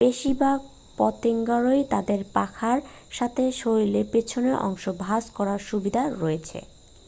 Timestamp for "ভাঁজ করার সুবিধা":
5.01-6.03